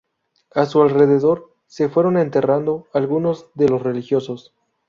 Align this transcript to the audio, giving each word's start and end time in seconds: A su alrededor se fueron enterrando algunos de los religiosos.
A 0.55 0.65
su 0.65 0.81
alrededor 0.81 1.53
se 1.67 1.87
fueron 1.87 2.17
enterrando 2.17 2.87
algunos 2.91 3.51
de 3.53 3.69
los 3.69 3.83
religiosos. 3.83 4.51